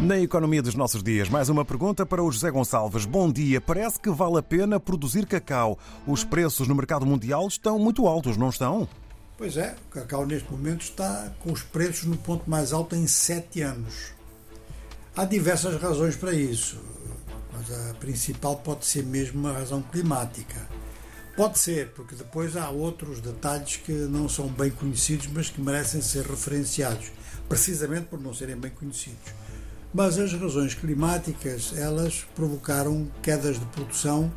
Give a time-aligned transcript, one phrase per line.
[0.00, 3.06] Na economia dos nossos dias, mais uma pergunta para o José Gonçalves.
[3.06, 3.60] Bom dia.
[3.60, 5.78] Parece que vale a pena produzir cacau.
[6.06, 8.88] Os preços no mercado mundial estão muito altos, não estão?
[9.38, 13.06] Pois é, o cacau neste momento está com os preços no ponto mais alto em
[13.06, 14.12] sete anos.
[15.16, 16.76] Há diversas razões para isso,
[17.52, 20.68] mas a principal pode ser mesmo uma razão climática.
[21.36, 26.02] Pode ser, porque depois há outros detalhes que não são bem conhecidos, mas que merecem
[26.02, 27.10] ser referenciados,
[27.48, 29.43] precisamente por não serem bem conhecidos.
[29.96, 34.28] Mas as razões climáticas, elas provocaram quedas de produção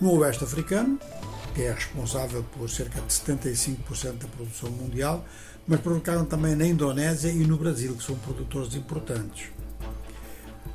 [0.00, 0.98] no Oeste Africano,
[1.54, 5.22] que é responsável por cerca de 75% da produção mundial,
[5.68, 9.48] mas provocaram também na Indonésia e no Brasil, que são produtores importantes.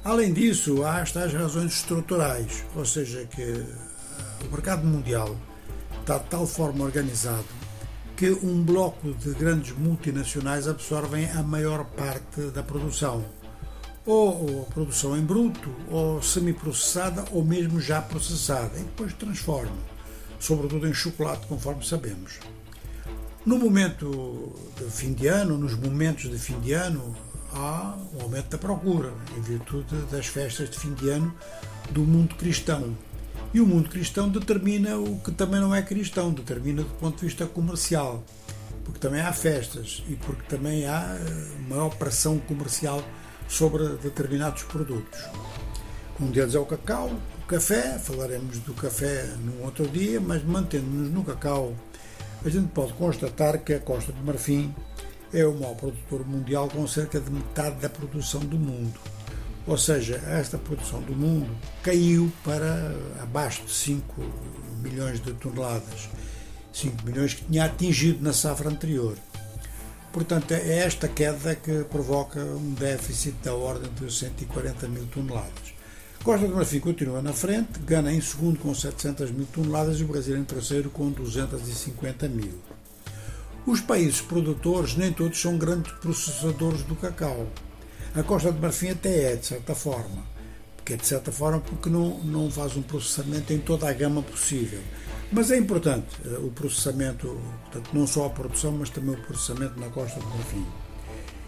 [0.03, 3.65] Além disso, há estas razões estruturais, ou seja, que eh,
[4.45, 5.35] o mercado mundial
[6.01, 7.47] está de tal forma organizado
[8.15, 13.38] que um bloco de grandes multinacionais absorvem a maior parte da produção
[14.11, 19.77] ou a produção em bruto, ou semi-processada, ou mesmo já processada, e depois transforma,
[20.39, 22.39] sobretudo em chocolate, conforme sabemos.
[23.45, 27.15] No momento de fim de ano, nos momentos de fim de ano,
[27.53, 31.33] há um aumento da procura, em virtude das festas de fim de ano
[31.91, 32.95] do mundo cristão.
[33.53, 37.25] E o mundo cristão determina o que também não é cristão, determina do ponto de
[37.25, 38.23] vista comercial,
[38.83, 43.03] porque também há festas e porque também há eh, uma operação comercial
[43.49, 45.19] sobre determinados produtos.
[46.19, 47.09] Um deles é o cacau,
[47.41, 51.73] o café, falaremos do café num outro dia, mas mantendo-nos no cacau,
[52.45, 54.73] a gente pode constatar que a Costa de Marfim
[55.33, 58.99] é o maior produtor mundial com cerca de metade da produção do mundo.
[59.67, 61.49] Ou seja, esta produção do mundo
[61.83, 64.21] caiu para abaixo de 5
[64.81, 66.09] milhões de toneladas.
[66.73, 69.15] 5 milhões que tinha atingido na safra anterior.
[70.19, 75.73] Portanto, é esta queda que provoca um déficit da ordem de 140 mil toneladas.
[76.21, 80.07] Costa do Marfim continua na frente, Gana em segundo com 700 mil toneladas e o
[80.07, 82.59] Brasil em terceiro com 250 mil.
[83.65, 87.47] Os países produtores nem todos são grandes processadores do cacau.
[88.13, 90.21] A Costa de Marfim até é, de certa forma,
[90.89, 94.23] porque é de certa forma porque não, não faz um processamento em toda a gama
[94.23, 94.81] possível.
[95.31, 99.79] Mas é importante eh, o processamento, portanto, não só a produção, mas também o processamento
[99.79, 100.65] na Costa do Marfim.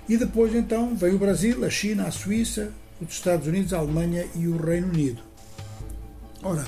[0.08, 2.72] E depois, então, vem o Brasil, a China, a Suíça,
[3.02, 5.24] os Estados Unidos, a Alemanha e o Reino Unido.
[6.44, 6.66] Ora,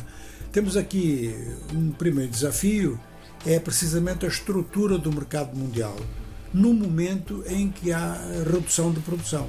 [0.52, 1.32] temos aqui
[1.76, 3.00] um primeiro desafio,
[3.46, 5.96] é precisamente a estrutura do mercado mundial,
[6.52, 8.18] no momento em que há
[8.52, 9.48] redução de produção.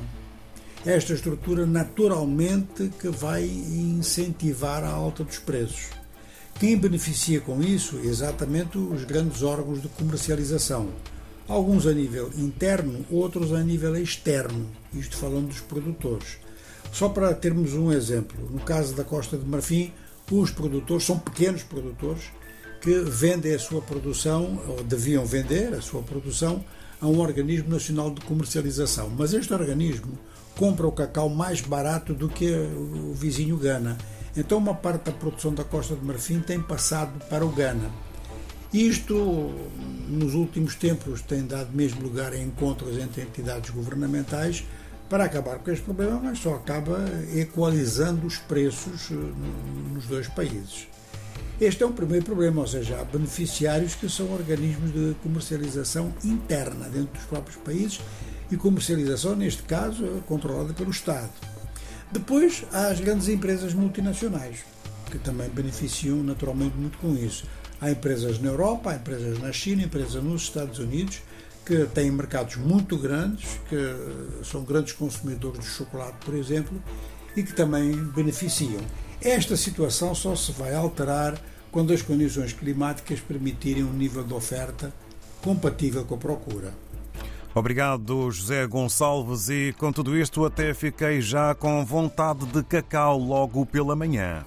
[0.86, 5.86] Esta estrutura, naturalmente, que vai incentivar a alta dos preços.
[6.60, 10.90] Quem beneficia com isso exatamente os grandes órgãos de comercialização.
[11.48, 16.36] Alguns a nível interno, outros a nível externo, isto falando dos produtores.
[16.92, 19.90] Só para termos um exemplo, no caso da Costa de Marfim,
[20.30, 22.24] os produtores são pequenos produtores
[22.82, 26.62] que vendem a sua produção, ou deviam vender a sua produção,
[27.00, 29.10] a um organismo nacional de comercialização.
[29.16, 30.18] Mas este organismo
[30.56, 33.96] compra o cacau mais barato do que o vizinho Gana
[34.36, 37.88] então, uma parte da produção da Costa de Marfim tem passado para o Ghana.
[38.72, 39.14] Isto,
[40.08, 44.64] nos últimos tempos, tem dado mesmo lugar a encontros entre entidades governamentais
[45.08, 46.98] para acabar com este problema, mas só acaba
[47.32, 49.14] equalizando os preços eh,
[49.92, 50.88] nos dois países.
[51.60, 56.88] Este é um primeiro problema, ou seja, há beneficiários que são organismos de comercialização interna
[56.88, 58.00] dentro dos próprios países
[58.50, 61.30] e comercialização, neste caso, controlada pelo Estado.
[62.12, 64.64] Depois há as grandes empresas multinacionais,
[65.10, 67.44] que também beneficiam naturalmente muito com isso.
[67.80, 71.22] Há empresas na Europa, há empresas na China, empresas nos Estados Unidos,
[71.64, 76.80] que têm mercados muito grandes, que são grandes consumidores de chocolate, por exemplo,
[77.36, 78.80] e que também beneficiam.
[79.20, 81.40] Esta situação só se vai alterar
[81.72, 84.92] quando as condições climáticas permitirem um nível de oferta
[85.42, 86.74] compatível com a procura.
[87.54, 93.64] Obrigado, José Gonçalves, e com tudo isto até fiquei já com vontade de cacau logo
[93.64, 94.44] pela manhã.